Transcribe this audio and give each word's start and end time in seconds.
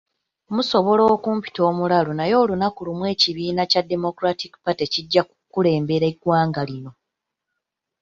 Musobola 0.55 1.03
okumpita 1.15 1.59
omulalu 1.69 2.11
naye 2.15 2.35
olunaku 2.43 2.79
lumu 2.87 3.03
ekibiina 3.13 3.63
kya 3.71 3.81
Democratic 3.91 4.51
Party 4.63 4.85
kijja 4.93 5.21
kukulembera 5.29 6.05
eggwanga 6.11 6.61
lino. 6.69 6.91